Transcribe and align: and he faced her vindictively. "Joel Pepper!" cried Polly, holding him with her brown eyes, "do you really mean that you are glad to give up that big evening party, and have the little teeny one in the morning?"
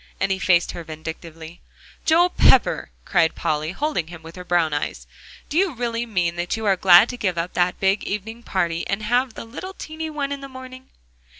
and 0.19 0.31
he 0.31 0.39
faced 0.39 0.71
her 0.71 0.83
vindictively. 0.83 1.61
"Joel 2.05 2.31
Pepper!" 2.31 2.89
cried 3.05 3.35
Polly, 3.35 3.71
holding 3.71 4.07
him 4.07 4.23
with 4.23 4.35
her 4.35 4.43
brown 4.43 4.73
eyes, 4.73 5.05
"do 5.47 5.59
you 5.59 5.73
really 5.75 6.07
mean 6.07 6.37
that 6.37 6.57
you 6.57 6.65
are 6.65 6.75
glad 6.75 7.07
to 7.09 7.17
give 7.17 7.37
up 7.37 7.53
that 7.53 7.79
big 7.79 8.03
evening 8.03 8.41
party, 8.41 8.83
and 8.87 9.03
have 9.03 9.35
the 9.35 9.45
little 9.45 9.75
teeny 9.75 10.09
one 10.09 10.31
in 10.31 10.41
the 10.41 10.49
morning?" 10.49 10.89